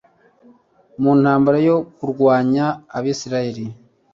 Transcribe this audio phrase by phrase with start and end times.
[1.01, 2.65] mu ntambara yo kurwanya
[2.97, 3.67] Abasiriya